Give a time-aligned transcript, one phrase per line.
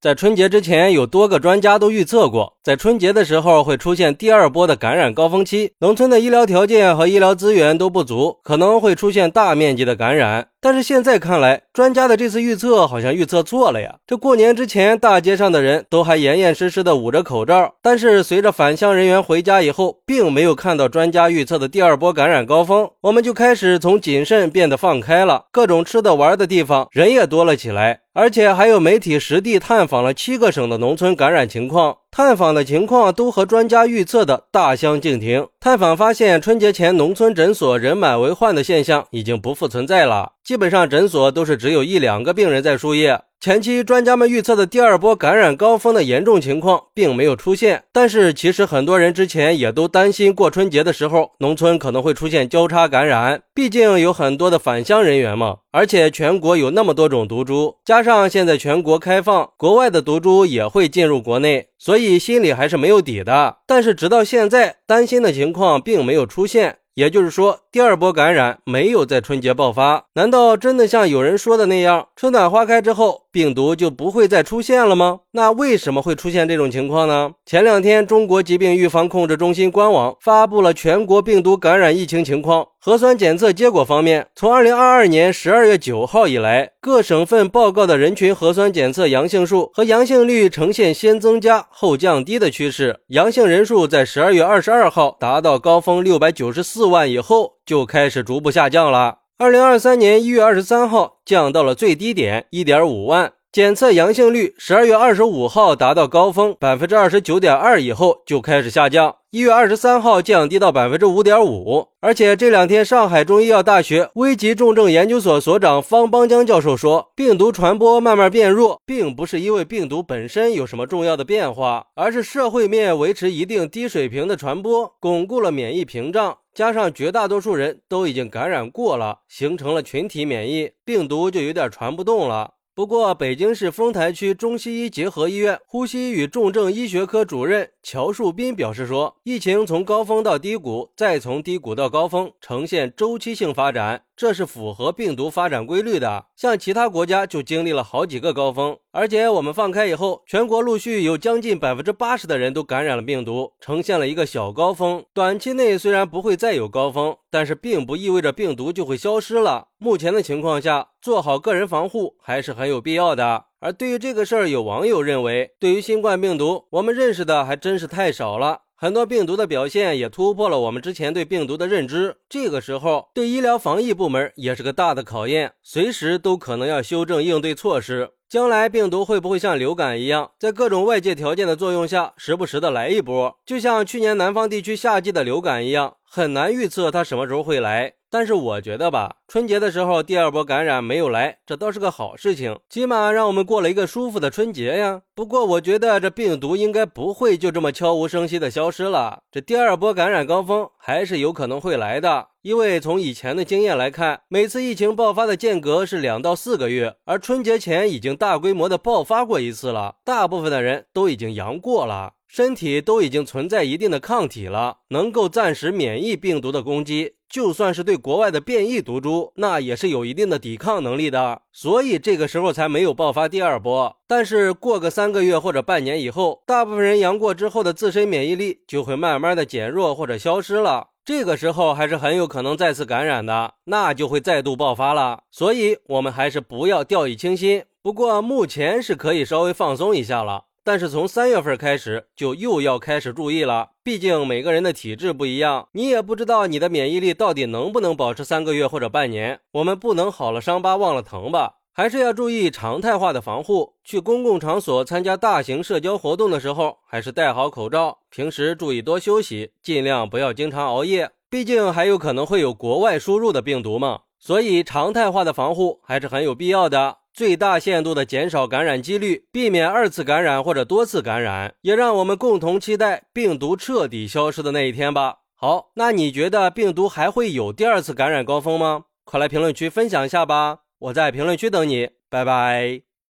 [0.00, 10.50] 在春节之前，有多个专家都预测过，在春节的时候会出现第二波的感染高峰期，农村的医疗条件和医疗资源都不足，可能会出现大面积的感染。
[10.60, 13.96] 但是现在看来，专家的这次预测好像预测错了呀！
[14.06, 28.00] 这过年之前，大街上的人都还严严实实的捂着口罩，但是随着返乡人员回家以后，并没有看到专家预测的第二波感染高峰，我们就开始从谨慎变得放开了，各种吃的玩的地方人也多了起来。
[28.18, 35.46] 而且还有媒体实地探访了七个省的农村感染情况，探访的情况都和专家预测的大相径庭。
[35.60, 43.20] 探访发现，春节前农村诊所人满为患的现象已经不复存在了，基本上诊所都是只有一两个病人在输液。
[43.40, 63.58] 前期专家们预测的第二波感染高峰的严重情况并没有出现，但是其实很多人之前也都担心过春节的时候农村可能会出现交叉感染，毕竟有很多的返乡人员嘛，而且全国有那么多种毒株，加上现在全国开放，国外的毒株也会进入国内，所以心里还是没有底的。
[63.66, 66.78] 但是直到现在，担心的情况并没有出现。
[66.94, 70.06] 也就是说，第二波感染没有在春节爆发。
[70.14, 75.20] 难道真的像有人说的那样，春暖花开之后，病毒就不会再出现了吗？
[75.30, 77.30] 那为什么会出现这种情况呢？
[77.46, 82.66] 前两天，中国疾病预防控制中心官网发布了全国病毒感染疫情情况。
[82.80, 93.00] 核酸检测结果方面，从二零二二年十二月九号以来，各省份报告的人群核酸检测阳性数和阳性率呈现先增加后降低的趋势。
[93.08, 99.16] 阳性人数在十二月二十二号达到高峰六百九十四万以后，就开始逐步下降了。
[99.38, 103.32] 二零二三年一月二十三号降到了最低点一点五万。
[103.50, 111.88] 检测阳性率十二月二十五号达到高峰百分之二十九点二以后就开始下降，一月二十三号降低到百分之五点五。
[112.00, 132.50] 而且这两天，上海中医药大学危急重症研究所所长方邦江教授说，病毒传播慢慢变弱，并不是因为病毒本身有什么重要的变化，而是社会面维持一定低水平的传播，巩固了免疫屏障，加上绝大多数人都已经感染过了，形成了群体免疫，病毒就有点传不动了。
[132.78, 144.02] 不过，北京市丰台区中西医结合医院呼吸与重症医学科主任乔树斌表示说，疫情从高峰到低谷，再从低谷到高峰，呈现周期性发展。
[144.18, 155.04] 这是符合病毒发展规律的，像其他国家就经历了好几个高峰，而且我们放开以后，全国陆续有将近百分之八十的人都感染了病毒，呈现了一个小高峰。
[155.14, 159.68] 短期内虽然不会再有高峰，但是并不意味着病毒就会消失了。
[159.78, 163.44] 目前的情况下，做好个人防护还是很有必要的。
[163.60, 168.62] 而对于这个事儿，有网友认为，对于新冠病毒，我们认识的还真是太少了。
[168.80, 178.10] 很多病毒的表现也突破了我们之前对病毒的认知，这个时候对医疗防疫部门也是个大的考验，随时都可能要修正应对措施。
[178.28, 187.94] 将来病毒会不会像流感一样，在各种外界条件的作用下，时不时的来一波，就像去年南方地区夏季的流感一样，很难预测它什么时候会来。
[188.10, 195.02] 但是我觉得吧，春节的时候第二波感染没有来，这倒是个好事情，起码让我们过了一个舒服的春节呀。
[195.14, 202.28] 不过我觉得这病毒应该不会就这么悄无声息的消失了，这第二波感染高峰还是有可能会来的。
[202.42, 212.14] 因为从以前的经验来看，每次疫情爆发的间隔是两到四个月，而春节前已经大规模的爆发过一次了，大部分的人都已经阳过了。
[212.28, 217.14] 身体都已经存在一定的抗体了，能够暂时免疫病毒的攻击。
[217.28, 221.42] 就算是对国外的变异毒株，那也是有一定的抵抗能力的。
[221.52, 223.96] 所以这个时候才没有爆发第二波。
[224.06, 230.88] 但是过个三个月或者半年以后，大部分人阳过之后的自身免疫力就会慢慢的减弱或者消失了。
[231.04, 235.22] 这个时候还是很有可能再次感染的，那就会再度爆发了。
[235.30, 237.64] 所以我们还是不要掉以轻心。
[237.82, 240.44] 不过目前是可以稍微放松一下了。
[240.68, 243.70] 但是从三月份开始，就又要开始注意了。
[243.82, 249.40] 毕竟每个人的体质不一样，你也不知道你的免疫力到底能不能保持三个月或者半年。
[249.52, 251.54] 我们不能好了伤疤忘了疼吧？
[251.72, 253.76] 还是要注意常态化的防护。
[253.82, 258.00] 去公共场所参加大型社交活动的时候，还是戴好口罩。
[258.10, 261.12] 平时注意多休息，尽量不要经常熬夜。
[261.30, 266.98] 毕竟还有可能会有国外输入的病毒嘛，所以常态化的防护还是很有必要的。
[267.18, 275.16] 最大限度的减少感染几率，避免二次感染或者多次感染，也让我们共同期待病毒彻底消失的那一天吧。
[275.34, 278.84] 好，那你觉得病毒还会有第二次感染高峰吗？
[279.02, 282.87] 快来评论区分享一下吧，我在评论区等你，拜拜。